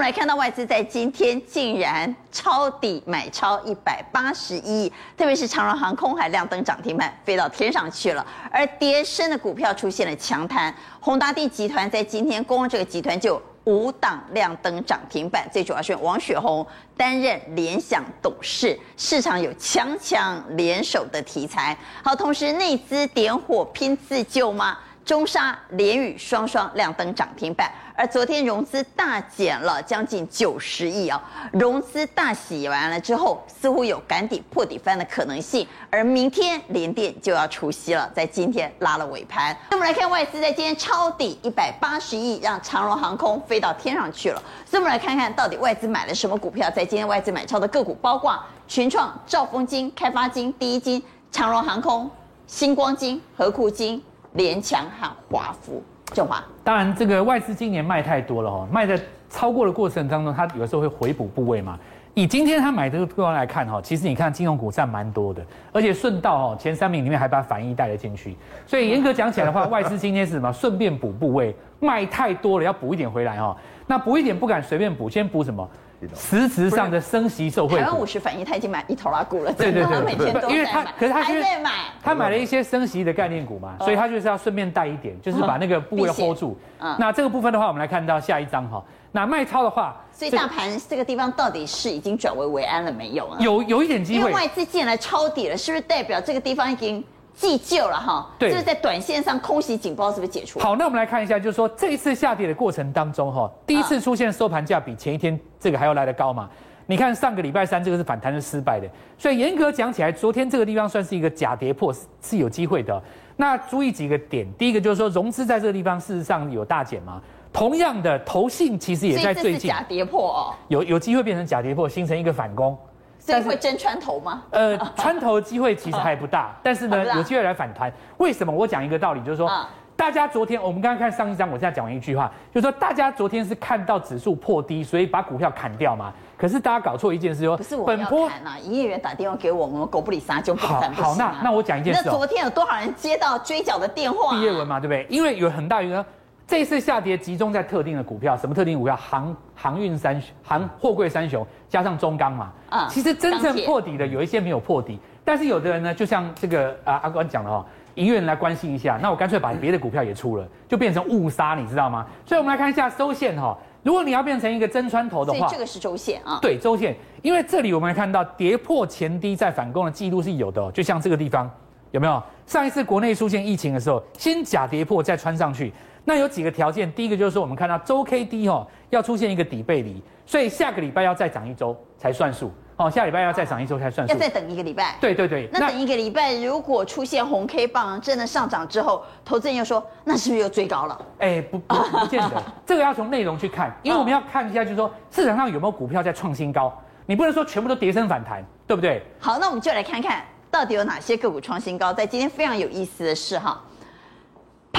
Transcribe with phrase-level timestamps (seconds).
[0.00, 8.26] 们来看到外资在今天竟然抄底买超一百八十亿，特别是长荣航空还亮灯涨停板，飞到天上去了。
[8.50, 21.76] 而跌深的股票出现了强弹，宏达电集团在今天光这个集团就五档亮灯涨停板，最主要是王雪红担任联想董事，市场有强强联手的题材。
[22.02, 24.78] 好，同时内资点火拼自救吗？
[25.10, 31.20] 中沙、联宇双双亮灯涨停板，而昨天融资大减了将近九十亿啊，
[31.52, 35.66] 融资大洗完了之后，似乎有赶底破底翻的可能性。
[35.90, 39.52] 而明天联电就要除夕了，在今天拉了尾盘。
[39.72, 44.40] 那我们来看外资在今天抄底一百八十亿，让长荣航空飞到天上去了。
[44.64, 48.38] 所以我们来看看到底外资买了什么股票，在今天外资买超的个股，包括
[48.68, 51.02] 群创、兆丰金、开发金、第一金、
[51.32, 52.08] 长荣航空、
[52.46, 54.00] 星光金、和库金。
[54.34, 56.42] 联强和华孚，正华。
[56.62, 61.78] 当然，这个外资今年卖太多了哦，卖的超过的过程当中，它有时候会回补部位嘛。
[62.14, 65.40] 以今天他买这个地方来看哈，其实你看金融股占蛮多的，
[65.72, 68.36] 而且顺道哦前三名里面还把反一带了进去。
[68.66, 70.52] 所以严格讲起来的话， 外资今天是什么？
[70.52, 73.56] 顺便补部位，卖太多了要补一点回来哦。
[73.86, 75.66] 那补一点不敢随便补，先补什么？
[76.14, 81.70] 实质上的升息受惠，台湾五十反应他已经买一头拉股了，对对对，他每天都在买，因为他可是他还在买，
[82.02, 86.58] 他买了一些升息的概念股嘛，所以他就是要顺便带一点，就是把那个部位 hold 住。
[86.98, 93.36] 那这个部分的话，我们来看到下一张哈，那卖超的话，所以大盘这个地方到底是已经转危为安了没有啊？
[93.40, 97.04] 有有一点机会，因为外资进来抄底了，是不是代表这个地方已经？
[97.40, 100.60] 计旧了哈，对，就是在短线上空袭警报是不是解除？
[100.60, 106.50] 好，那我们来看一下，就是说这一次下跌的过程当中哈，第一次出现收盘价比前一天这个还要来得高嘛？
[106.84, 113.02] 你看上个礼拜三这个是反弹是失败的，所以严格讲起来，昨天这个地方算是一个假跌破，是有机会的。
[113.36, 117.22] 那注意几个点，第一个就是说融资在这个地方事实上有大减嘛，
[117.54, 122.76] 同样的投信其实也在最近假跌破哦，有有机会变成假跌破，形成一个反攻。
[123.24, 124.42] 这会真穿头吗？
[124.50, 127.92] 呃，穿头的机会其实还不大， 但是呢，有机会来反弹。
[128.18, 128.52] 为什么？
[128.52, 129.50] 我讲一个道理，就是说，
[129.94, 136.12] 大家昨天我们刚刚看上一张，我现在讲完一句话，就是说，大家昨天是看到指数破低，所以把股票砍掉嘛。
[136.38, 140.92] 可是大家搞错一件事，说不是我要砍啊，营业员打电话给我，我们狗不理撒就不砍。
[140.94, 142.00] 好，那那我讲一件事。
[142.02, 144.32] 那昨天有多少人接到追缴的电话？
[144.32, 145.06] 毕业文嘛，对不对？
[145.10, 146.04] 因为有很大原因。
[146.50, 148.96] 这一次下跌集中在特定的股票，什么特定股票？
[148.96, 152.52] 航航运三航货柜三雄加上中钢嘛。
[152.68, 162.04] 啊，其实真正破底的有一些没有破底，但是有的人呢，就像这个啊阿关讲的哈，营业员来关心一下，那我干脆把别的股票也出了，就变成误杀，你知道吗？
[162.26, 166.40] 所以我们来看一下周线哈，如果你要变成一个真穿头的话，这个是周线啊。
[166.42, 171.48] 对，周线，因为这里我们来看到跌破前低再反攻的记录是有的，就像这个地方
[171.92, 172.20] 有没有？
[172.44, 175.72] 上一次国内出现疫情的时候，先假跌破再穿上去。
[176.04, 182.90] 那有几个条件，第一个就是说，我们看到周 K D 哦，要出现一个底背离，所以下个礼拜要再涨一周才算数哦。
[182.90, 184.96] 下礼拜要再涨一周才算数，要再等一个礼拜。
[185.00, 191.06] 对对对，那等一个礼拜，如果出现红 K 棒真的上涨之后，投资人又说，那是不是又追高了？
[191.18, 196.72] 哎，不不 不见得，这个要从内容去看， 因为我们要看一下，就是说市场上有没有股票在创新高，
[197.06, 199.02] 你不能说全部都跌升反弹，对不对？
[199.18, 201.92] 好，那我们就来看看到底有哪些个股创新高。
[201.92, 203.62] 在今天非常有意思的是哈。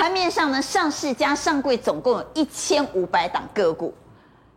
[0.01, 3.93] 盘面上呢，上市加上柜总共有一千五百档个股，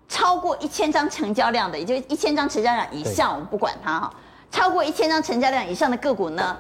[0.09, 4.11] 超过一千张成交量的，也就是一千张成交量以上，我们不管它哈。
[4.51, 6.57] 超过一千张成交量以上的个股呢，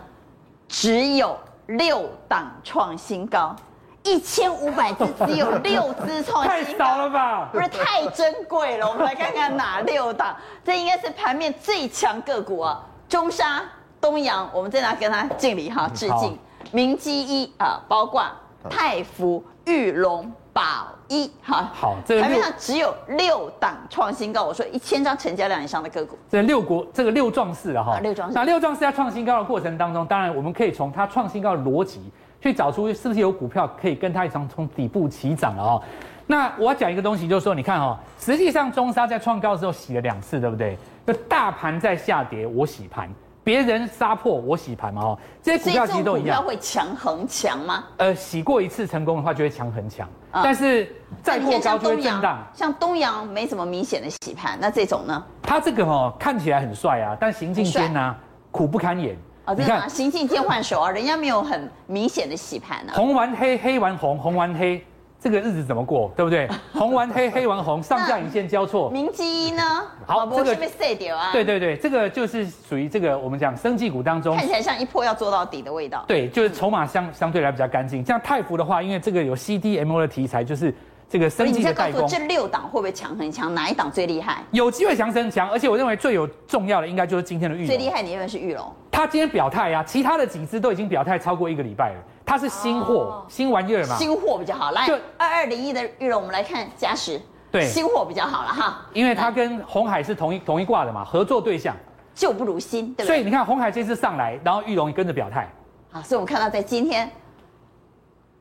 [0.69, 1.35] 只有
[1.65, 3.57] 六档创新高，
[4.03, 7.49] 一千五百只只有六只创新高，太少了吧？
[7.51, 8.87] 不是太珍贵了？
[8.87, 12.83] 我们来看看哪六档，这应该是盘面最强个股啊！
[13.09, 13.63] 中沙、
[13.99, 16.39] 东阳，我们在哪跟他敬礼哈，致敬。
[16.71, 18.23] 明基一啊，包括。
[18.71, 24.45] 泰福、裕隆、宝一，哈，好，这个盘面上只有六档创新高。
[24.45, 28.35] 我说一千张成交量以上的个股，这六国这个六壮士了哈，六壮士。
[28.35, 32.01] 那六壮士在创新高的过程当中，当然我们可以从它创新高的逻辑
[32.41, 35.83] 去找出是不是有股票可以跟它一从从底部起涨了哦。
[36.27, 40.79] 那我要讲一个东西，就是说你看哈，实际上中沙在创高的时候洗了两次，对不对？
[41.07, 43.11] 就大盘在下跌，我洗盘。
[43.45, 46.39] 别人杀破我洗盘嘛，哦，这些股票其实都一样。
[46.39, 47.85] 股票会强横强吗？
[47.99, 50.09] 呃，洗过一次成功的话，就会强横强。
[50.33, 50.91] 但是
[51.23, 52.43] 再过高就会震荡。
[52.55, 55.25] 像东阳没什么明显的洗盘，那这种呢？
[55.43, 58.17] 它这个哦，看起来很帅啊，但行进间呢
[58.51, 59.17] 苦不堪言。
[59.45, 62.95] 哦，你看行进间换手啊，人家没有很明显的洗盘呢。
[62.97, 64.85] 红完黑，黑完红，红完黑。
[65.25, 66.47] 这个日子怎么过，对不对？
[66.75, 68.91] 红完黑，黑完红，上下影线交错。
[68.91, 69.63] 明基一呢？
[70.05, 70.55] 好，这个
[70.97, 71.33] 掉啊。
[71.33, 76.05] 对对对，这个就是属于这个我们讲生技股当中，看起来像一波要做到底的味道。
[76.07, 78.05] 对，就是筹码相相对来比较干净。
[78.05, 80.75] 像泰福的话，因为这个有 CDMO 的题材，就是
[81.09, 82.05] 这个生技的代工。
[82.05, 83.55] 你这六档会不会强很强？
[83.55, 84.43] 哪一档最厉害？
[84.51, 87.67] 有机会强升强，而且我认为最有重要的应该就是今天的玉龙。
[87.67, 88.71] 最厉害，你认为是玉龙？
[88.91, 91.97] 他今天表态呀、啊，其他的几只都已经表态超过一个礼拜了。
[92.27, 93.97] 它是新货、哦，新玩意儿嘛？
[93.97, 94.71] 新货比较好。
[94.71, 94.87] 来，
[95.19, 97.21] 二二零一的玉龙，我们来看嘉实。
[97.51, 98.83] 对，新货比较好了哈。
[98.93, 101.75] 因为它跟红海是同一同一挂的嘛，合作对象。
[102.15, 103.07] 旧不如新，对不对？
[103.07, 105.49] 所以你看红海这次上来，然后玉龙也跟着表态。
[105.91, 107.11] 好，所以我们看到在今天。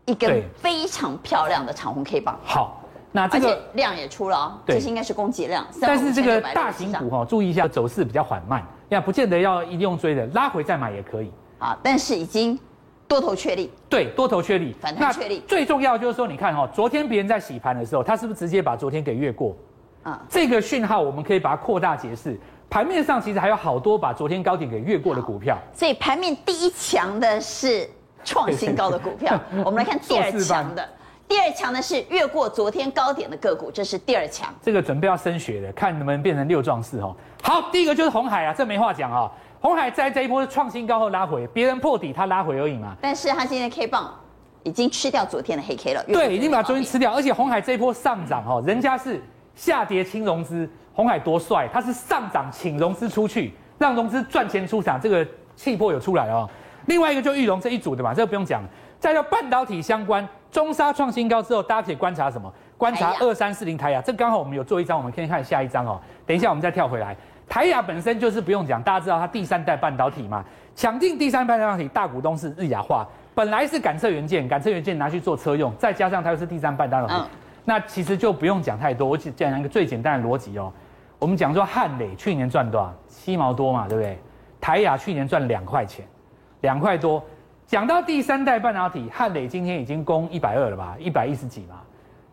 [0.06, 2.82] 一根非常漂亮的长红 K 棒，好，
[3.14, 5.66] 那这个量也出了哦，这是应该是供给量。
[5.80, 11.32] 但是这个大型股哈，注意一下走势比较缓慢，要不见得要一定用追的，拉回再买也可以。
[11.58, 12.60] 啊，但是已经
[13.08, 15.42] 多头确立，对，多头确立，反弹确立。
[15.48, 19.56] 最重要就是说，你看哈，昨天别人在洗盘的时候，他是不是直接把昨天给越过？
[20.04, 22.40] 啊，这个讯号我们可以把它扩大解释。
[22.70, 27.90] 盘面上其实还有好多把昨天高点给越过的股票，所以盘面第一强的是。
[28.26, 30.90] 创新高的股票， 我们来看第二强的。
[31.28, 34.48] 第二强的是越过昨天高点的个股，这是第二强。
[34.62, 37.14] 这个准备要升学的，看能不能变成六壮士哦。
[37.42, 39.30] 好，第一个就是红海啊，这没话讲啊。
[39.64, 42.98] 鸿海在这一波是创新高后拉回，别人破底它拉回而已嘛。
[43.00, 44.14] 但是它今天 K 棒
[44.64, 46.04] 已经吃掉昨天的黑 K 了。
[46.04, 49.24] 对，已经把昨天吃掉，而且红海这一波上涨哦，人家是
[49.56, 55.26] 下跌清融资，红海多帅，它是上涨请融资出去，让融资赚钱出场，这个
[55.56, 56.46] 气魄有出来哦。
[56.88, 58.62] 另外一个就玉龙这一组的嘛，这个不用讲。
[59.00, 62.52] 再到半导体相关，中沙创新高之后，大家可以观察什么？
[62.78, 66.02] 观察二三四零台亚，这刚好我们有做一张，我们可以看下一张哦。
[66.26, 67.16] 等一下我们再跳回来。
[67.54, 77.14] 台亚本身就是不用讲，大家知道它第三代半导体嘛，抢进第三代半导体，大股东是日亚化，本来是感测元件，感测元件拿去做车用，再加上它又是第三半导体，
[77.64, 79.08] 那其实就不用讲太多。
[79.08, 80.74] 我只讲一个最简单的逻辑哦，
[81.20, 82.92] 我们讲说汉磊去年赚多少？
[83.08, 84.18] 七毛多嘛，对不对？
[84.60, 86.04] 台亚去年赚两块钱。
[86.62, 87.24] 两块多，
[87.68, 91.80] 讲到第三代半导体，汉磊今天已经攻一百二了吧，一百一十几嘛。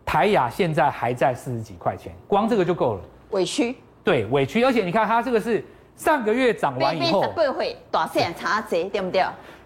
[0.03, 3.01] 台亚现在还在四十几块钱，光这个就够了。
[3.29, 5.63] 委屈，对，委屈，而且你看它这个是
[5.95, 9.23] 上个月涨完以后，不会短线差贼，对不对？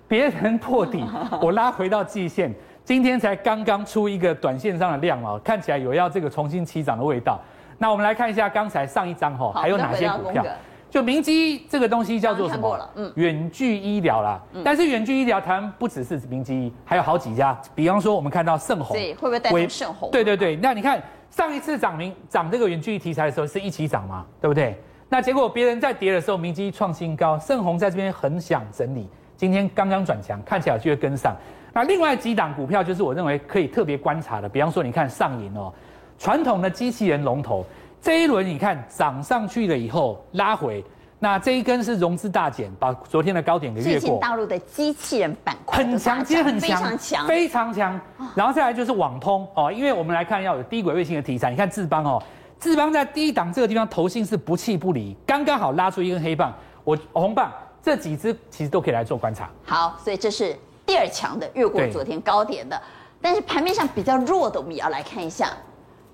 [0.08, 1.04] 别人破底，
[1.42, 2.54] 我拉回到季线，
[2.84, 7.40] 今天才刚刚出一个短线上的量哦，看起来有要这个重新起涨的味道。
[7.78, 10.46] 那我们来看一下刚才上一张哈，还有哪些股票？
[10.88, 12.90] 就明基这个东西叫做什么？
[12.96, 14.42] 嗯，远距医疗啦。
[14.54, 17.60] 嗯，但是远距医疗台湾不只是明基，还有好几家。
[17.74, 20.10] 比方说，我们看到盛虹，对，会不会带动盛虹？
[20.12, 21.02] 对对对，那你看
[21.36, 24.74] 上一次涨明涨这个远距题材的时候是一起涨嘛，对不对？
[25.10, 29.06] 那结果别人在跌的时候，明基创新高，盛虹在这边很想整理，
[29.36, 31.36] 今天刚刚转强，看起来就会跟上。
[31.74, 35.74] 那另外几档股票就是我认为可以特别观察的，比方说你看上银哦，
[36.18, 37.66] 传统的机器人龙头。
[38.02, 40.82] 这一轮你看涨上去了以后拉回，
[41.26, 44.00] 那这一根是融资大减，把昨天的高点给越过。
[44.00, 48.00] 最近大陆的机器人板块很强，今天很强，非常强，非常强。
[48.36, 52.22] 然后再来就是网通哦，因为我们来看要有低轨卫星的题材，你看智邦哦，
[52.60, 57.52] 智邦在低档这个地方投信是不弃不离，刚刚好拉出一根黑棒，我红棒
[57.82, 59.50] 这几只其实都可以来做观察。
[59.66, 60.56] 好，所以这是
[60.86, 62.80] 第二强的越过昨天高点的，
[63.20, 65.50] 但是盘面上比较弱的，我们也要来看一下。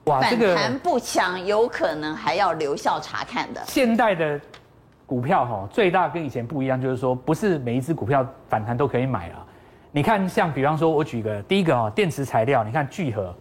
[0.05, 3.61] 哇，反弹不强，有可能还要留校查看的。
[3.67, 4.39] 现代的
[5.11, 9.45] 股票哈，最大跟以前不一样，就是说不是每一只股票反弹都可以买了。
[9.91, 13.35] 你看，像比方说，我举个第一个哦，电池材料，你看聚合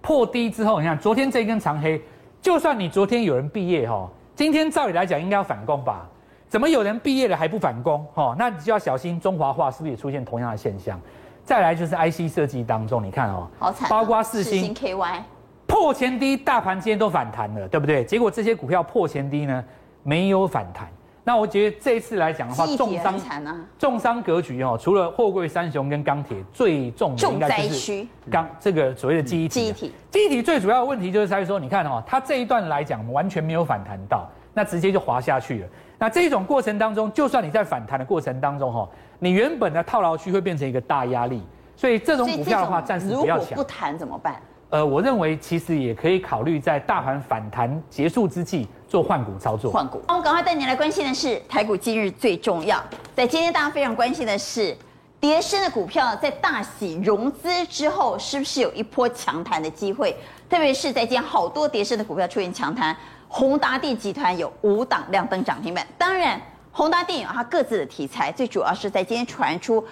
[0.00, 2.00] 破低之后，你看昨天这一根长黑，
[2.40, 6.08] 就算你昨天有人毕业哈，今天照理来讲应该要反攻吧？
[6.48, 8.06] 怎么有人毕业了还不反攻？
[8.14, 10.96] 哈，那你就要小心中华化是不是也出现同样的现象？
[11.42, 15.22] 再来就是 IC 设计当中，你看哦，好惨，包括四星 KY。
[15.66, 18.04] 破前低，大盘今天都反弹了，对不对？
[18.04, 19.64] 结果这些股票破前低呢，
[20.04, 20.88] 没有反弹。
[21.26, 29.60] 那我觉得这一次来讲的话，重伤重伤格局哦，除了货柜三雄跟钢铁，最重的应该就是钢这个所谓的记忆体。
[29.60, 35.68] 记忆体，记忆体最主要的问题就是在于说，你看哦，它这一段来讲完全没有反弹到，那直接就滑下去了。
[35.98, 41.42] 那这种过程当中，就算你在反弹的过程当中哈，你原本的套牢区会变成一个大压力，
[41.74, 43.48] 所以这种股票的话，暂时不要抢。
[43.48, 44.40] 如果不弹怎么办？
[44.68, 49.70] 呃，我认为其实也可以考虑在大盘反弹结束之际做换股操作。
[49.70, 52.82] 换股，那我们赶快带你来关心的是台股今日最重要。
[53.14, 54.76] 在今天大家非常关心的是，
[55.20, 60.16] 跌升的股票在大洗融资之后，是不是有一波强弹的机会？
[60.50, 62.96] 特别是在今天好多跌升的股票出现强弹，
[63.28, 65.86] 宏达电集团有五档亮灯涨停板。
[65.96, 66.40] 当然，
[66.72, 69.84] 宏达电有它各自的题材，最主要是在今天传出。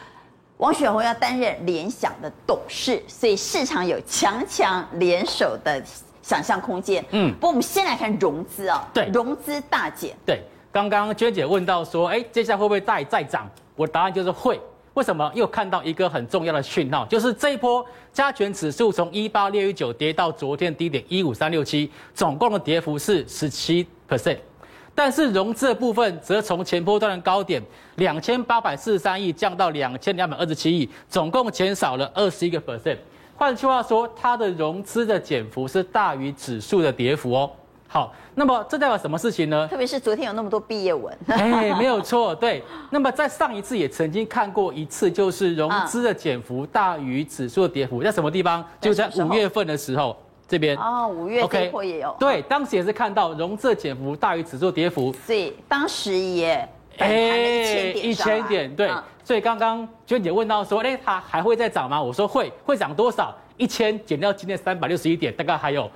[0.58, 5.82] 王雪红要担任联想的董事，所以市场有强强联手的
[6.23, 7.04] 想象空间。
[7.11, 10.16] 嗯，不过我们先来看融资啊，对，融资大减。
[10.25, 13.50] 对，刚刚娟姐问到说，哎，接下来会不会再再涨？
[13.75, 14.61] 我答案就是会。
[14.94, 15.28] 为什么？
[15.34, 24.38] 又看到一个很重要的讯号，就是这一波加权指数从一八六一九跌到昨天低点一五三六七，总共的跌幅是十七 percent。
[24.94, 27.60] 但是融资的部分则从前波段的高点
[27.96, 32.96] 两千八百四十三亿降到两千两百二十七亿，总共减少了二十一个 percent。
[33.36, 37.50] 换句话说，它的融资的减幅是大于指数的跌幅哦。
[37.88, 39.66] 好，那么这代表什么事情呢？
[39.68, 42.62] 特别是昨天有那么多毕业文， 哎，没有错，对。
[42.90, 48.64] 那么在上一次也曾经看过一次，就是融资的减幅大于指数的跌幅，在什么地方？
[48.80, 50.16] 就在五月份的时候。
[50.46, 52.08] 这边哦，五月跌破也有。
[52.08, 56.56] Okay, 对，当时也是看到融资减幅大于指数跌幅，所以当时也
[56.96, 58.88] 反弹了一千点，一千点，对。
[58.88, 62.00] 嗯、所以刚刚娟姐问到说，哎，它还会再涨吗？
[62.00, 63.34] 我说会，会涨多少？
[63.56, 65.90] 一千减掉今天三百六十一点，大概还有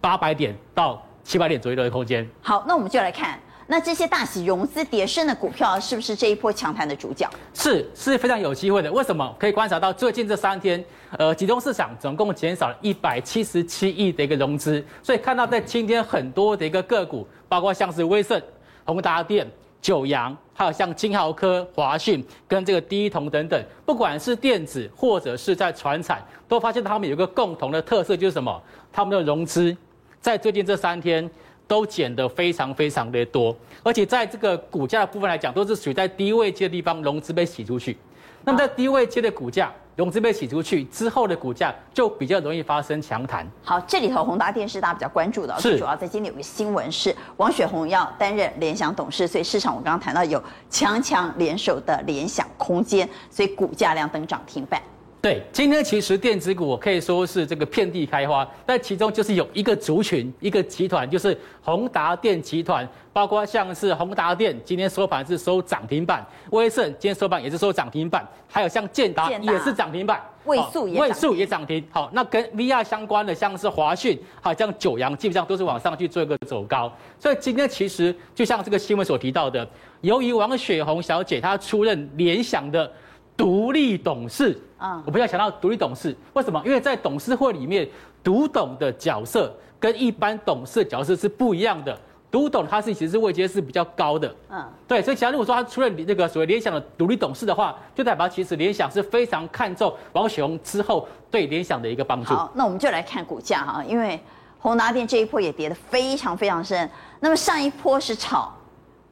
[0.00, 2.28] 八百点到七百点左右的空间。
[2.40, 3.38] 好，那我们就来看。
[3.68, 7.28] 那这些大喜融资跌升的股票，是不是这一波强弹的主角？
[7.52, 8.92] 是，是非常有机会的。
[8.92, 9.34] 为什么？
[9.40, 10.82] 可以观察到最近这三天，
[11.18, 18.40] 呃，集中市场总共减少了一百七十七亿的一个融资，所以看到在今天很多的一个个股，包括像是威盛、
[18.84, 19.44] 宏达电、
[19.82, 28.62] 九阳，还有像金豪科、华讯跟这个第一铜等等，不管是电子或者是在船产，都发现他们有一个共同的特色，就是什么？
[28.92, 29.76] 他们的融资
[30.20, 31.28] 在最近这三天。
[31.66, 37.96] 都减得非常非常的多，而且在这个股价的部分来讲，都是属于在低位阶的地方融资被洗出去。
[38.44, 43.44] 那么在低位阶的股价融资被洗出去之后的股价，就比较容易发生强弹。
[43.64, 54.80] 好，这里头宏达电是大家比较关注的，是主要在今天有个新闻是王雪红要担任联想董事，所以市场我刚刚谈到有强强联手的联想空间，所以股价亮灯涨停板。
[55.26, 71.84] 对，今天其实电子股我可以说是这个遍地开花，但其中就是有一个族群、一个集团，就是宏达电集团，包括像是宏达电今天收盘是收涨停板，威盛今天收盘也是收涨停板，还有像建达也是涨停板，位数也位数也涨停。
[71.90, 76.88] 好，那跟 VR 相关的像是华讯，好像九阳，基本上都是往上去做一个走高。
[77.18, 79.68] 所以今天其实就像这个新闻所提到的，
[80.02, 82.88] 由于王雪红小姐她出任联想的。
[83.36, 86.62] 独立董事啊，我不要想到独立董事，为什么？
[86.64, 87.88] 因为在董事会里面，
[88.24, 91.98] 独董的角色跟一般董事的角色是不一样的。
[92.28, 102.34] 独董他是其实是位阶是比较高的，嗯，对，所以其他如果说他出任那个所谓联想的独立董事的话，就代表其实联想是非常看重王雪红之后对联想的一个帮助。
[102.34, 104.20] 好，那我们就来看股价哈，因为
[104.58, 106.90] 宏达电这一波也跌得非常非常深。
[107.20, 108.52] 那么上一波是炒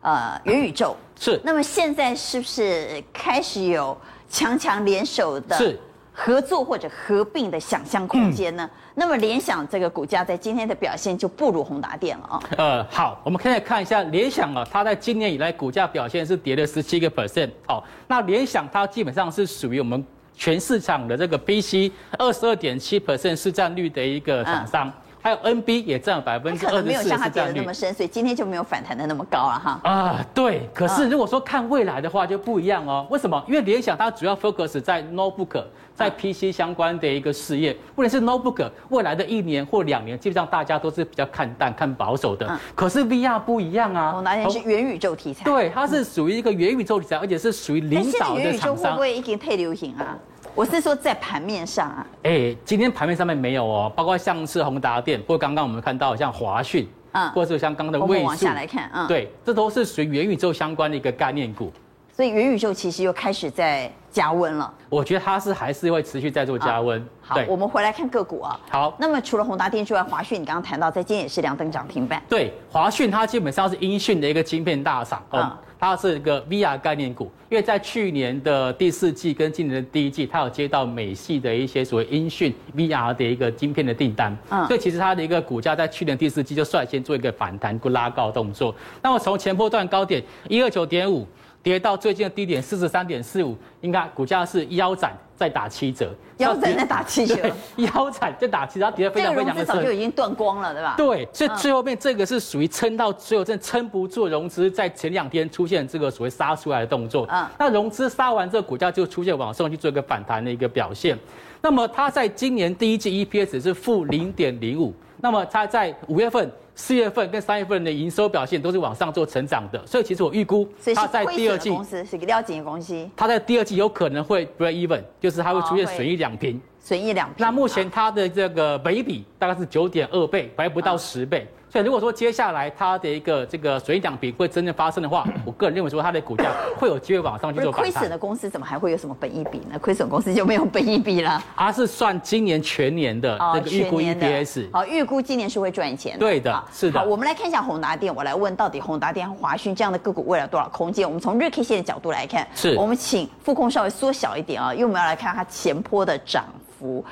[0.02, 3.96] 呃元宇宙，是，那么现在是不是开始有？
[4.34, 5.78] 强强联手的
[6.12, 8.68] 合作或者合并的想象空间呢？
[8.96, 12.42] 那么联想这个股价在今天的表现就不如宏达电了啊。
[12.56, 17.48] 呃，好，我们可以看一下联想啊，它在今年以来股价表现是跌了十七个 percent。
[17.64, 24.92] 好，那联想它基本上是属于我们全市场的这个 PC 二十二点七 percent 市占率的一个厂商。
[25.24, 29.80] 还有 NB 也占百分之二十没有像它跌的那么深，所以今天就没有反弹的那么高了哈。
[29.82, 30.68] 啊，对。
[30.74, 33.06] 可是如果说看未来的话就不一样哦。
[33.08, 33.42] 为什么？
[33.48, 35.64] 因为联想它主要 focus 在 notebook，
[35.94, 37.74] 在 PC 相关的一个事业。
[37.96, 42.60] 不论是 notebook，未来的一年或两年，基本上大家都是比较看淡、看保守的。
[42.74, 44.12] 可是 VR 不一样啊。
[44.16, 45.42] 我拿的是元宇宙题材。
[45.46, 48.42] 对，它是属于一个元宇宙题材，而且是属于领导的厂商。
[48.42, 50.18] 元宇宙会不会已经太流行啊？
[50.56, 61.72] 我是说在盘面上啊，哎，今天盘面上面没有哦，包括像是宏达电，不过刚刚我们看到像华讯，嗯，或者是像刚刚的位数，往下来看，嗯，对，这都是属于元宇宙相关的一个概念股。
[62.12, 64.72] 所以元宇宙其实又开始在加温了。
[64.88, 67.04] 我觉得它是还是会持续在做加温。
[67.20, 68.60] 好，我们回来看个股啊。
[68.70, 72.22] 好，那么除了宏达电之外，华讯你刚刚谈到，在今天也是亮灯涨停板。
[72.28, 88.74] 对，华讯它基本上是音讯的一个晶片大厂，哦，它是一个 VR 概念股，因为在去年的第四季跟今年的第一季，它有接到美系的一些所谓音讯 VR 的一个晶片的订单，嗯，所以其实它的一个股价在去年第四季就率先做一个反弹、跟拉高动作。
[89.02, 91.26] 那么从前波段高点一二九点五。
[91.64, 100.94] 跌到最近的低点四十三点四五，应该股价是腰斩再打七折，腰斩再打七折， 腰斩再打七折，它跌得非常非常的深，早就已经断光了，对吧？
[100.98, 111.18] 对，所以最后面这个是属于撑到最后，真撑不住融资，在前两天出现这个所谓杀出来的动作，嗯，那融资杀完这个股价就出现往上去做一个反弹的一个表现，
[111.62, 114.92] 那么它在今年第一季 EPS 是负零点零五，
[115.24, 116.52] 那么它在五月份。
[116.76, 126.60] 四月份跟三月份的营收表现都是往上做成长的，所以其实我预估它在第二季公司是个要紧的公司，它在第二季有可能会 break even，就是它会出现损益两平。
[126.80, 127.36] 损益两平。
[127.38, 136.44] 那目前它的这个本益比大概是九点二倍，还不到十倍，所以如果说接下来它的一个这个损益两平会真正发生的话， 我个人认为说它的股价
[136.78, 137.90] 会有机会往上去做反弹。
[137.90, 139.76] 亏损的公司怎么还会有什么本益比呢？
[139.80, 141.42] 亏损公司就没有本益比了。
[141.56, 144.70] 它是算今年全年的那个预估 EPS。
[144.72, 146.20] 好，预估今年是会赚钱的。
[146.20, 147.00] 对的，是的。
[147.00, 151.04] 好，我们来看一下宏达电，我来问到底宏达电和华讯这样的个股未来多少空间？
[151.04, 156.44] 我们从日 K 线的角度来看，是我们请副控稍微缩小一点啊，因为我们要来看它前坡的涨
[156.78, 157.04] 幅。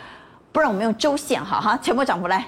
[0.53, 2.47] 不然我们用周线哈哈，前波涨幅来，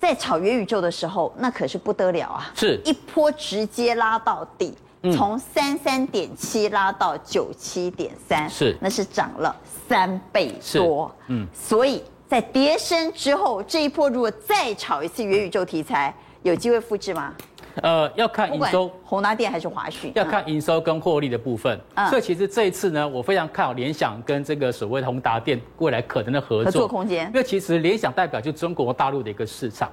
[0.00, 2.80] 在炒元宇宙的时候，那可是不得了啊，是。
[2.84, 4.74] 一波直接拉到底，
[5.12, 8.76] 从三三点七拉到九七点三，是。
[8.80, 9.54] 那是涨了
[9.88, 17.34] 三倍多，嗯，所以在跌升之后，这一波如果再炒一次元宇宙题材，有机会复制吗？
[17.82, 21.78] 呃，要看营收，宏达电还是华讯，要看营收跟获利的部分。
[21.94, 27.26] 嗯、所以其实这一次呢，我非常看好联想跟这个所谓的宏达电未来可能的合作，合作空间。
[27.26, 29.90] 因为其实联想代表就中国大陆的一个市场。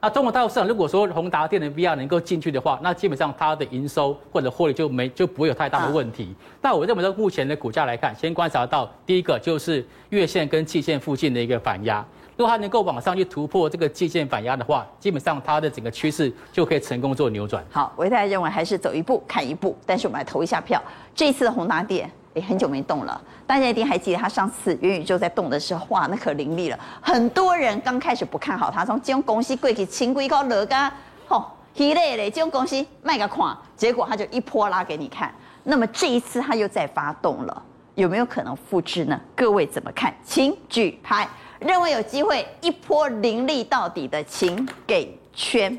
[0.00, 6.34] 那中国大陆市场如果说宏达电的 VR 能够进去的话，那基本上它的营收或者获利就没就不会有太大的问题。
[6.60, 12.06] 那、嗯、我认为说目前的股价来看，先观察到第一个就是月线跟季线附近的一个反压。
[12.36, 17.64] 如果它能够往上去突破这个季线反压的话，基本上它的整个趋势就可以成功做扭转。
[17.70, 20.82] 好，唯泰认为还是走一步看一步，但是我们来投一下票。
[21.14, 26.78] 这一次的宏达电，哎，很久没动了，大家一定还记得它上次元宇宙在动的时候，哇，那可凌厉了。
[27.00, 30.92] 很多人刚开始不看好它，从金融公司贵起轻贵高乐嘎，
[31.26, 35.34] 吼，一类嘞金融公司卖个款，结果它就一波拉给你看。
[35.64, 37.62] 那么这一次它又在发动了，
[37.94, 39.18] 有没有可能复制呢？
[39.34, 40.14] 各位怎么看？
[40.22, 41.26] 请举牌。
[41.66, 45.76] 认为有机会一波凌厉到底的，请给圈。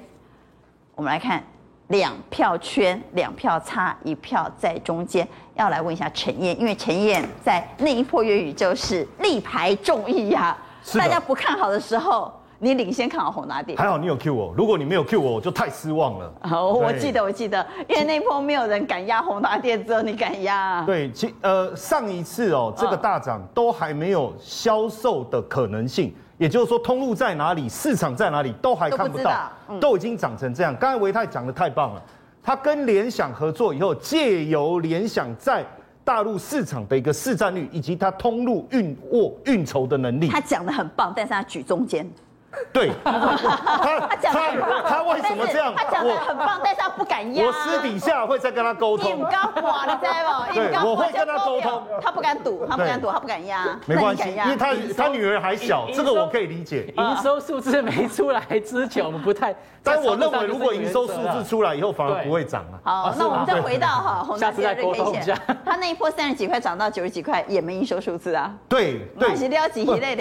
[0.95, 1.41] 我们来看，
[1.87, 5.27] 两票圈，两票差，一票在中间。
[5.55, 10.57] 要来问一下陈燕，因为陈燕在那一波粤语就是力排众议呀、啊，
[10.97, 12.33] 大家不看好的时候。
[12.59, 16.33] 你领先看好宏达电，还好你有 Q 我，如果你没有 Q 我，我就太失望了。
[16.41, 20.83] 好，我记得，我记得，因为那波没有人敢压宏达电，只有你敢压。
[20.83, 30.75] 对，其呃上一次哦，这个大涨都还没有销售的可能性，也就是说通路在哪里，市场在哪里都还看不到，都，嗯、都已经涨成这样。
[30.77, 32.01] 刚才维泰讲的太棒了，
[32.41, 35.63] 他跟联想合作以后，借由联想在
[36.03, 42.09] 大陆市场的一个市占率，以及他通路运货运筹的能力，他讲的很棒，但是他举中间。
[42.73, 45.73] 对，他他他他为什么这样？
[45.75, 47.45] 他讲的很棒，但是他不敢压。
[47.45, 49.17] 我私底下会再跟他沟通。
[49.17, 50.53] 你高挂，你知道不？
[50.53, 51.83] 对，我会跟他沟通。
[52.01, 53.79] 他不敢赌，他不敢赌，他不敢压。
[53.85, 56.93] 没关系，因为他他女儿还小，这个我可以理解。
[56.95, 59.55] 营收数字没出来之前，我们不太。
[59.87, 62.79] 但我认为，如果营收数字出来以后，反而不会涨了。
[62.83, 68.53] 好，那我们再回到哈，宏达电的 K 线， 他那一波三十几块涨到九十几块，也没营收数字啊。
[68.67, 69.33] 对对，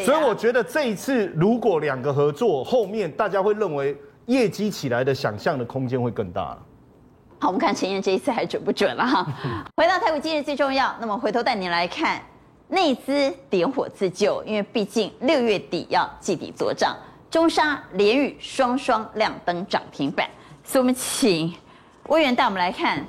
[0.05, 3.11] 所以我觉得这一次如果两个合作后面。
[3.11, 6.59] 大家会认为业绩起来的想象的空间会更大了。
[7.39, 9.27] 好，我们看陈燕这一次还准不准了哈？
[9.77, 12.21] 回到台股今日最重要，那么回头带您来看
[12.69, 16.97] 内资点火自救，因为毕竟六月底要季底做账，
[17.31, 20.29] 中沙、联宇双双亮灯涨停板，
[20.65, 21.55] 所以我们请
[22.09, 23.05] 委员带我们来看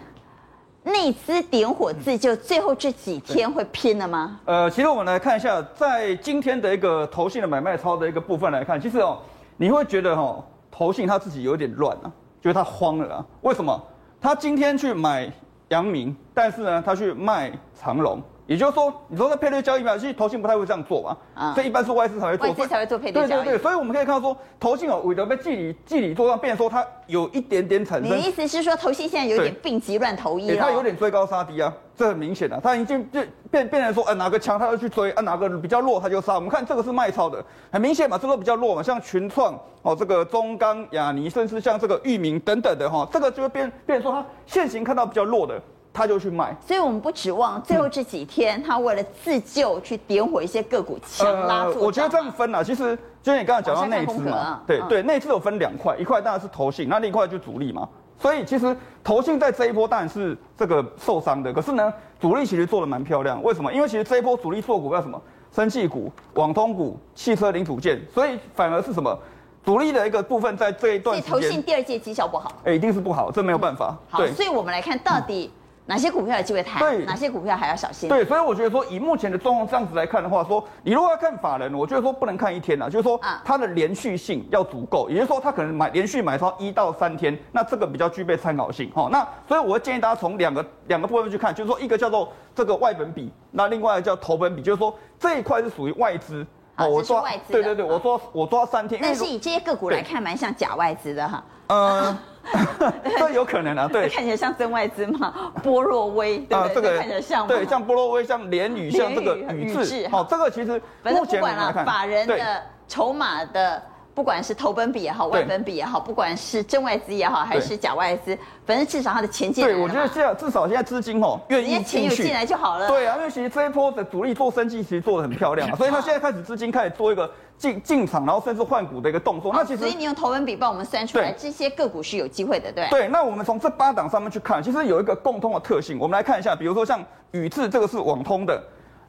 [0.88, 4.40] 内资点火自救，最后这几天会拼了吗？
[4.46, 9.20] 呃，其实我们来看一下，在今天的一个投信的买卖操的一个部分来看，其实哦。
[9.60, 13.26] 你会觉得哦，投信他自己有点乱啊，觉得他慌了啊？
[13.42, 13.84] 为什么？
[14.22, 15.28] 他今天去买
[15.70, 18.22] 阳明，但是呢，他去卖长荣。
[18.48, 23.44] 也就是说，你说在配对交易嘛，其实投信不太会这样做嘛，啊，这一般是外资才会做，外资才会做配对交易。
[23.44, 28.08] 对对对，所以我们可以看到说，投信哦，为了被季底季底作帐，变成说它有一点点产生。
[28.08, 30.58] 你的意思是说，投信现在有点病急乱投医了？
[30.62, 36.36] 它有点追高杀低啊，这很明显啊，它已经就变变成说，呃，哪个强它就去追，啊，哪个比较弱它就杀。
[36.36, 45.62] 我们看这个是卖超的，很明显嘛，这个比较弱嘛，像群创哦，这个中钢、亚尼，甚至像这个域名等等的哈，这个就会变变成说它现行看到比较弱的。
[45.98, 51.74] 他就去卖，所以我们不指望最后这几天他为了自救去点火一些个股强拉、呃。
[51.80, 57.90] 我觉得这样分啊，其实就是你刚才讲到内资嘛，啊、对对，内资有分两块，一块当然是投信，那另一块就主力嘛。
[58.20, 63.42] 所以其实投信在这一波当然是这个受伤的，可是呢，主力其实做的蛮漂亮。
[63.42, 63.74] 为什么？
[63.74, 65.20] 因为其实这一波主力做股票什么，
[65.52, 69.18] 生技股、网通股、汽车零组件，所以反而是什么，
[69.66, 71.44] 主力的一个部分在这一段所以。
[71.44, 73.98] 投信第二届绩效不好，哎，一定是不好，这没有办法。
[74.10, 75.52] 好，所以我们来看到底。
[75.88, 76.80] 哪些股票有机会谈？
[76.80, 78.08] 对，哪些股票还要小心？
[78.10, 88.92] 对，所以我觉得说，以目前的状况这样子来看的话，说你如果要看法人，我觉得说不能看一天啊，就是说它的连续性要足够，也就是说它可能买连续买超一到三天，那这个比较具备参考性。
[88.94, 96.46] 好，那所以我会建议大家从两个两个部分去看，就是说一个叫做这个外本比，那另外一个叫投本比，就是说这一块是属于外资
[96.78, 99.00] 哦，我抓外资，对对对，我抓我抓三天。
[99.02, 101.44] 但是以这些个股来看，蛮像假外资的哈。
[101.68, 102.18] 嗯，
[103.18, 104.08] 这有可能啊，对。
[104.14, 106.76] 看起来像真外资嘛，波若威，对不对？
[106.76, 107.48] 这个看起来像。
[107.48, 110.08] 对，像波若威，像联宇，像这个宇智。
[110.10, 113.82] 好，这个其实目前不管了，法人的筹码的。
[114.18, 119.72] 不管是投本比也好，外本比也好，不管是真外资也好，还是假外资，反正至少它的钱进来。
[119.72, 122.88] 对，我觉得现在至少现在资金哦愿意钱有进来就好了。
[122.88, 129.54] 对啊，因为其实这一波的主力做生技，其实做的很漂亮， 所以他现在开始资金开始做一个进进场，然后甚至换股的一个动作。
[129.54, 132.88] 那其实，所以你用投本比帮我们算出来，这些个股是有机会的，对。
[132.90, 137.00] 对，那我们从这八档上面去看，其实有一个共通的特性，我们来看一下，比如说像
[137.34, 138.60] 宇智这个是网通的。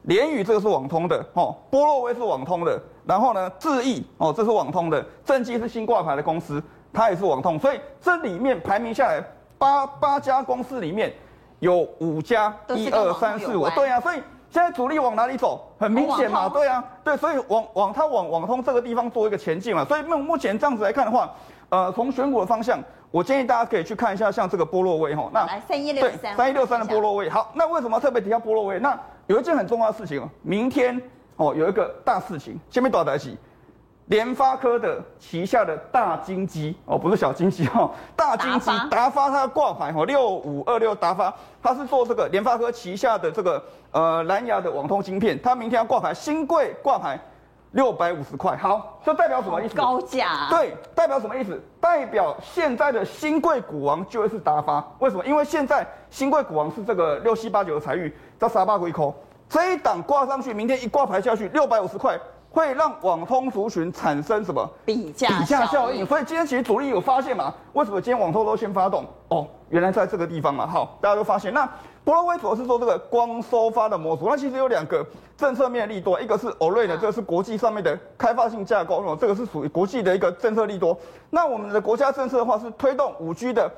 [0.03, 6.61] 联宇这个是网通的，哦，波洛威是网通的，然后呢，智易哦，这是网通的，正基是新挂牌的公司，
[6.93, 9.19] 它也是网通，所以这里面排名下来
[9.57, 11.11] 八八家公司里面
[11.57, 15.59] 有五家一二三四五，对啊，所以现在主力往哪里走？
[15.79, 21.31] 很明显嘛，对啊，对，所以往往它往网通这个地方做一个前进嘛，所以目目前这样子来看的话，
[21.69, 28.77] 呃，从选股的方向，我建议大家可以去看一下像这个波洛威哈，那三一六三，三一六三的波洛威，好，那为什么特别提到波洛威？
[28.77, 28.95] 那
[29.25, 31.01] 有一件很重要的事情哦，明天
[31.39, 33.37] 哦有一个大事情，下面多少台戏？
[34.07, 47.19] 联发科的旗下的大金鸡哦，不是小金鸡哦，大金鸡达发它挂牌哦，六五二六达发，它是做这个联发科旗下的这个呃蓝牙的网通晶片，它明天要挂牌，新贵挂牌
[47.73, 49.75] 六百五十块，好，这代表什么意思？
[49.75, 50.47] 高价。
[50.49, 51.61] 对，代表什么意思？
[51.79, 55.23] 代表现在的新贵股王就会是达发，为什么？
[55.23, 58.11] 因为现在新贵股王是这个六七八九的采钰。
[58.39, 59.05] 到三百几块，
[59.49, 62.15] 这一档挂上去，明天一挂牌下去，六百五十块，
[62.51, 66.05] 会让网通族群产生什么比价比价效应？
[66.05, 67.51] 所以今天其实主力有发现嘛？
[67.73, 69.03] 为什么今天网通都先发动？
[69.29, 70.67] 哦，原来在这个地方嘛。
[70.67, 71.51] 好，大家都发现。
[71.51, 71.67] 那
[72.03, 75.03] 博罗威主要是做这个光收发的模组，那其实有两个
[75.35, 80.95] 政策面利多，一个是 Orin 的，这个是国际上面的开发性架构，这个是属于国际的一个政策利多。
[81.31, 83.71] 那我们的国家政策的话是推动五 G 的。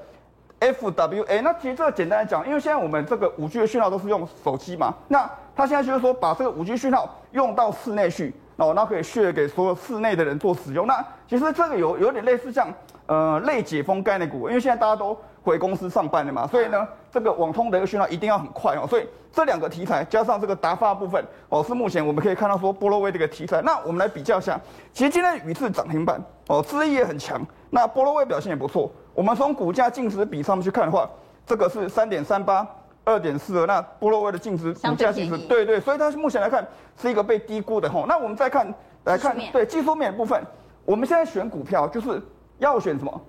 [0.61, 10.85] FWA，那其实这个简单来讲，因为现在我们这个五 G 的讯号都是用手机嘛，那它现在就是说把这个五 G 讯号用到室内去，哦，那可以 share 给所有室内的人做使用。
[10.85, 12.71] 那其实这个有有点类似像
[13.07, 18.85] 呃类解封概念股，因为现在大家都回公司上班了嘛，所以呢，这个网通的一个讯号一定要很快哦。
[18.87, 23.59] 所以这两个题材加上这个达发部分哦，是目前我们可以看到说波罗威这个题材。
[23.63, 24.61] 那我们来比较一下，
[24.93, 28.91] 其实今天宇智涨停板哦，智易也很强，那波罗威表现也不错。
[29.13, 31.09] 我们从股价净值比上面去看的话，
[31.45, 32.65] 这个是三点三八，
[33.03, 33.65] 二点四二。
[33.65, 38.05] 那波洛威的净值股价净值，对对，所以它目前来看是一个被低估的吼。
[38.07, 40.41] 那我们再看来看，对技术面的部分，
[40.85, 42.21] 我们现在选股票就是
[42.59, 43.21] 要选什么？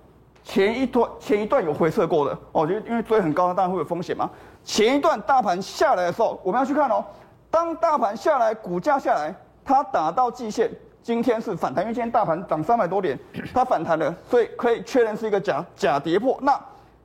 [0.43, 4.29] 前一段前一段有回撤过的哦，就因为追很高，当然会有风险嘛。
[4.63, 7.03] 前一段大盘下来的时候，我们要去看哦。
[7.49, 10.69] 当大盘下来，股价下来，它打到季线。
[11.03, 13.19] 今天是反弹，因为今天大盘涨三百多点，
[13.53, 16.39] 它反弹了，所以可以确认是一个假假跌破。
[16.41, 16.57] 那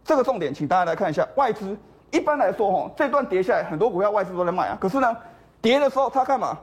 [0.05, 1.77] 这个重点，请大家来看一下外资。
[2.13, 4.79] 一般来说，哈，这段跌下来，很多股票外资都在卖啊。
[4.81, 5.15] 可是呢，
[5.61, 6.57] 跌的时候它干嘛？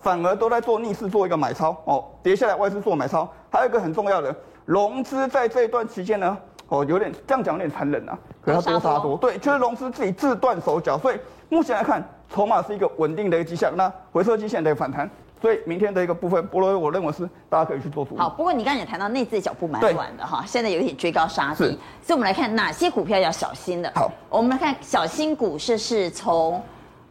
[0.00, 2.04] 反而都在做逆势做一个买超哦。
[2.22, 6.36] 跌下来外资做买超，还有一个很重要的融资，在这一段期间呢，
[6.68, 10.96] 哦，有点这样讲有点残忍啊，可是它多杀多，对，就是融资自己自断手脚。
[10.98, 13.70] 所以目前来看，筹码是一个稳定的一个迹象。
[13.76, 15.08] 那回撤基线的反弹。
[15.44, 18.16] 所以明天的一个部分，波若威我认为是大家可以去做主。
[18.16, 21.64] 好，不过你刚才也谈到内资的脚步蛮软的哈，现在有点追高杀低，
[22.00, 23.92] 所以我们来看哪些股票要小心的。
[23.94, 26.62] 好，我们来看小心股是是从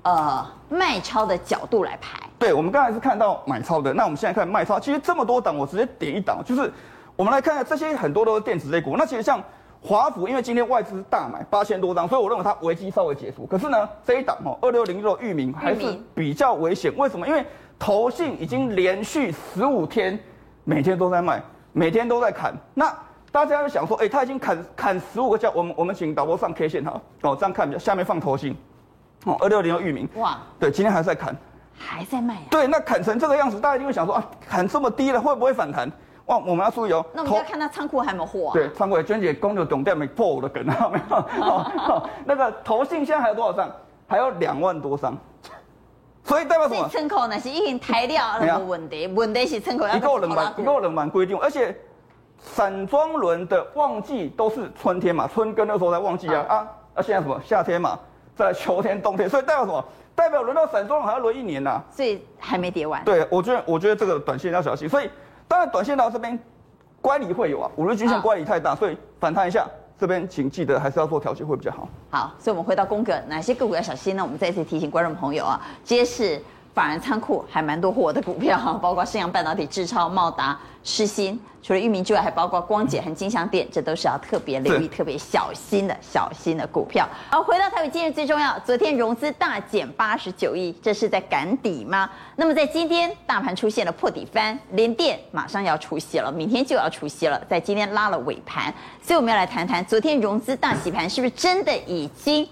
[0.01, 2.19] 呃卖超的角度来排。
[2.39, 4.79] 对，我们刚才是看到买超的，那我们现在看卖超。
[4.79, 6.73] 其实这么多档，我直接点一档，就是
[7.15, 8.95] 我们来看一下这些很多都是电子类股。
[8.97, 9.39] 那其实像
[9.79, 13.45] 华府，因为今天外资大买八千多张，所以我认为它危机稍微解除。
[13.45, 16.91] 可是呢，这一档哦二六零六域名还是比较危险。
[16.97, 17.27] 为什么？
[17.27, 17.45] 因为
[17.77, 20.17] 投信已经连续十五天，
[20.63, 22.53] 每天都在卖，每天都在砍。
[22.73, 22.93] 那
[23.31, 28.55] 大家就想说，哎、欸，他已经砍砍十五个价，我们我们请导播上 K 线哈，哦，这样看，下面放投信，
[29.25, 31.35] 哦，二六零的域名，哇，对，今天还在砍，
[31.77, 32.43] 还在卖、啊。
[32.51, 35.91] 对，那砍成这个样子，大家就会想说啊，砍这么低了，会不会反弹？
[36.27, 37.05] 哇，我们要注意哦。
[37.11, 38.53] 那我们要看他仓库还有没有货、啊。
[38.53, 41.21] 对，仓库娟姐公牛总店没破我的梗啊，没有。
[41.41, 43.69] 好，那个投信现在还有多少张？
[44.07, 45.17] 还有两万多张。
[46.23, 46.87] 所以代表什么？
[46.89, 49.07] 窗口那是已经抬掉了，没问题。
[49.07, 49.95] 问题是窗口要。
[49.95, 51.75] 一个冷板，一个冷板规定，而且
[52.39, 56.55] 散装轮的旺季都是春天嘛，春耕的时候才旺季啊啊
[56.95, 57.01] 啊！
[57.01, 57.99] 现在什么夏天嘛，
[58.35, 59.85] 在秋天、冬天，所以代表什么？
[60.15, 61.83] 代表轮到散装还要轮一年呐、啊。
[61.91, 63.03] 所以还没跌完。
[63.03, 64.87] 对，我觉得我觉得这个短线要小心。
[64.87, 65.09] 所以
[65.47, 66.39] 当然短线到这边
[67.01, 69.67] 乖离会有啊，五日均线乖离太大，所以反弹一下。
[69.99, 71.87] 这边请记得还是要做调节会比较好。
[72.09, 74.23] 好，所以我们回到宫格，哪些个股要小心呢？
[74.23, 76.41] 我们再次提醒观众朋友啊，皆是
[76.73, 87.07] 法人仓库还蛮多货的股票哈，包括盛阳半导体、智超、茂达、世新，除了裕民之外，还包括光捷和金祥店，这都是要特别留意、特别小心的小心的股票。
[87.29, 92.09] 好，回到台北今日最重要，昨天融资大减八十九亿，这是在赶底吗？
[92.35, 102.49] 那么在今天大盘出现了破底翻，联电马上要除息了，明天就要除息了，在今天拉了尾盘，所以我们要来谈谈昨天融资大洗盘是不是真的已经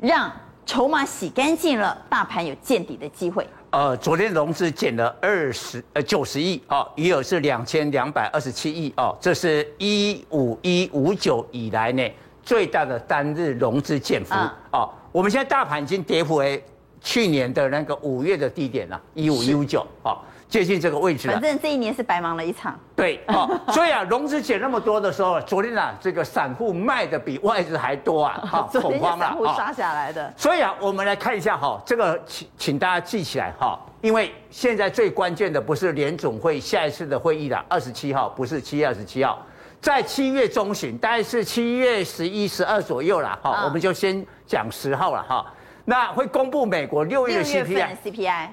[0.00, 0.30] 让。
[0.68, 3.48] 筹码洗干净了，大盘有见底的机会。
[3.70, 12.06] 呃，昨天融资减了二十呃九十亿，哦，余额是两千两百二十七亿，哦，这是一五一五九以来呢
[12.42, 16.62] 最大的单日融资减幅，嗯、哦，我们现在大盘已经跌回
[17.00, 20.18] 去年的那个五月的低点了，一五一五九，哦。
[20.48, 22.78] 接近这个位置了，反正这一年是白忙了一场。
[22.96, 30.32] 对， 哦，所以啊，融资减那么多的时候，昨天啊，这个散户卖的比外资还多啊，哈， 恐慌了，散户杀下来的。
[30.38, 39.44] 所以啊，我们来看一下哈，这个请请大家记起来哈，因为现在最关键的不是联总会下一次的会议了，二十七号不是七月二十七号，
[39.82, 45.44] 在七月中旬，大概是七月十一、十二左右了哈，我们就先讲十号了哈，
[45.84, 48.48] 那会公布美国六月的 CPI，CPI，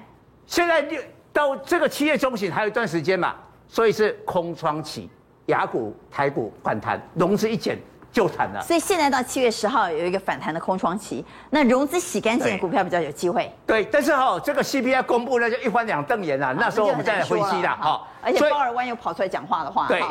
[0.46, 1.00] 现在六。
[1.36, 3.34] 到这个七月中旬还有一段时间嘛，
[3.68, 5.06] 所以是空窗期，
[5.46, 7.78] 雅股、台股反弹，融资一减
[8.10, 8.62] 就惨了。
[8.62, 13.52] 所以现在到七月十号有一个反弹的空窗期，那融资洗干净的股票比较有机会。
[13.66, 17.76] 对，但是哈、哦，这个 CPI 公布那就一翻两瞪眼了，那时候我们再来分析啦。
[17.78, 20.02] 好，而且鲍尔湾又跑出来讲话的话，对。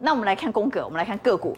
[0.00, 1.56] 那我们来看宫格，我们来看个股，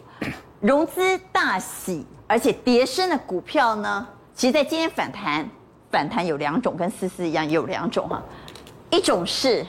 [0.59, 5.49] 融资大喜，而且跌升的股票呢，其实在今天反弹，
[5.89, 8.21] 反弹有两种，跟思思一样也有两种哈。
[8.89, 9.65] 一种是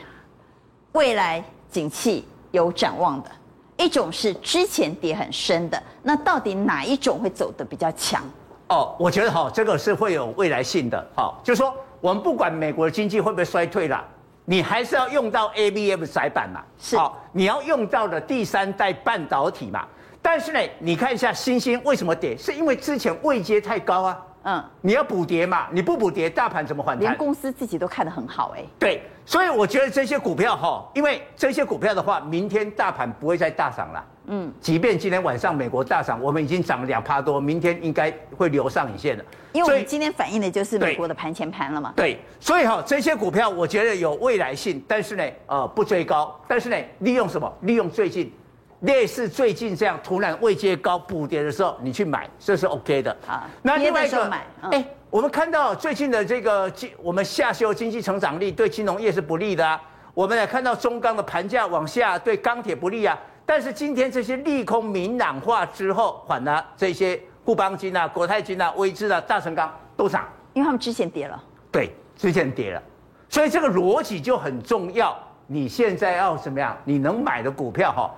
[0.93, 3.31] 未来景气有展望的，
[3.77, 5.83] 一种是之前跌很深的。
[6.03, 8.23] 那到底哪一种会走得比较强？
[8.69, 11.05] 哦，我觉得哈，这个是会有未来性的。
[11.15, 14.05] 好，就是说我们不管美国的经济会不会衰退啦，
[14.45, 16.63] 你还是要用到 ABF 窄板嘛。
[16.79, 16.97] 是。
[16.97, 19.87] 好，你要用到的第三代半导体嘛。
[20.21, 24.21] 但是呢，你看一下欣兴为什么跌，是因为之前位阶太高啊。
[24.49, 25.67] 嗯，你要补跌嘛？
[25.73, 27.09] 你不补跌，大盘怎么反弹？
[27.09, 28.69] 连公司自己都看得很好哎、欸。
[28.79, 34.05] 对，所以我觉得这些股票哈，因为这些股票的话，明天大盘不会再大涨了。
[34.27, 39.25] 嗯，即便今天晚上美国大涨，我们已经涨了两趴多，明天应该会留上影线了。
[39.53, 41.93] 因为我们今天反映的就是美国的盘前盘了嘛。
[41.97, 47.53] 对，所以哈，这些股票我觉得有未来性，但是呢，呃，不追高，但是呢，利用什么？
[47.63, 48.33] 利用最近。
[48.81, 53.17] 类似最近这样突然位阶高补跌的时候，你去买，这是 OK 的。
[53.27, 59.81] 好，那另外一个，哎、嗯欸，我们看到最近的这个经，我们下修经济成长力对金融业是不利的啊。
[60.13, 63.19] 我们也看到中钢的盘价往下，对钢铁不利啊。
[63.45, 71.43] 但是今天这些利空明朗化之后，反而这些富邦金啊、国泰金啊、威致啊、大成钢都涨，因为他们之前跌了。
[71.71, 72.83] 对，之前跌了，
[73.29, 75.17] 所以这个逻辑就很重要。
[75.47, 76.77] 你现在要怎么样？
[76.85, 78.11] 你能买的股票哈？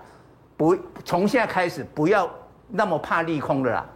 [0.58, 2.28] 不，从现在开始不要
[2.68, 3.86] 那么怕利空的啦，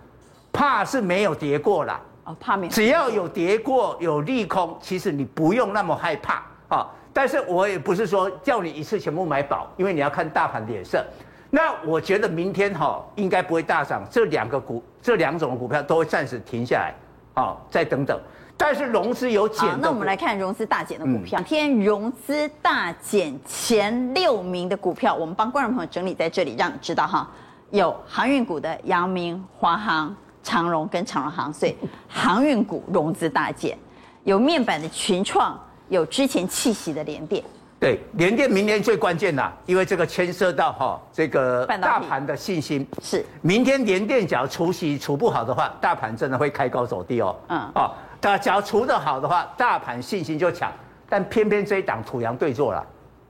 [0.52, 2.00] 怕是没有跌过啦。
[2.24, 2.72] 哦，怕没有。
[2.72, 6.86] 只要有跌过有利空，其实你不用那么害怕啊。
[7.12, 11.04] 但是我也不是说叫你一次全部买饱，因为你要看大盘脸色。
[11.50, 16.94] 那我觉得明天哈应该不会大涨，这两个股这两种股票都会暂时停下来，
[17.34, 18.18] 好，再等等。
[18.56, 21.40] 但是融资有减，那我们来看融资大减的股票。
[21.40, 27.28] 嗯、天融资大减前六名的股票，我们帮观众朋友整理在这里，让你知道哈。
[27.70, 31.74] 有航运股的阳明、华航、长荣跟长荣航，所以
[32.06, 33.76] 航运股融资大减。
[34.24, 37.42] 有面板的群创，有之前气息的联电。
[37.82, 42.86] 对，联电明年最关键的，因为这个牵涉到哈这个大盘的信心。
[43.02, 47.34] 是，明天联电假如除息除不好的话，大盘真的会开高走低哦。
[47.48, 47.90] 嗯，哦。
[48.20, 50.70] 那假如除得好的话，大盘信心就强，
[51.08, 52.86] 但偏偏这一档土洋对坐了，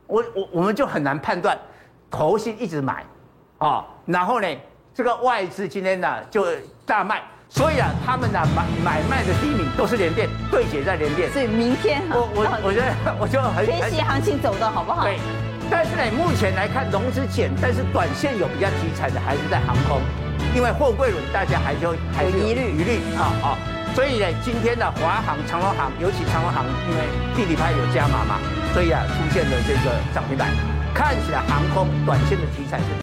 [0.06, 1.58] 我我我们就很难判断，
[2.10, 3.06] 投信一直买，
[3.56, 4.46] 啊、哦，然后呢，
[4.92, 6.44] 这个外资今天呢就
[6.84, 7.22] 大卖，
[7.54, 11.30] 所以啊，他们呢买买卖的低迷都是连电，对解在连电。
[11.30, 12.88] 所以明天我我我觉得
[13.20, 15.04] 我就很分析行情走的好不好？
[15.04, 15.18] 对，
[15.70, 20.00] 但是呢，目前来看融资减，但是短线有比较题材的还是在航空，
[20.56, 23.46] 因为货柜轮大家还就还是有疑虑疑虑啊啊。
[23.94, 27.04] 所以呢，今天的华航、长荣航，尤其长荣航，因为
[27.36, 28.40] 地理派有加码嘛，
[28.72, 30.48] 所以啊，出现了这个涨停板，
[30.94, 33.01] 看起来航空短线的题材是。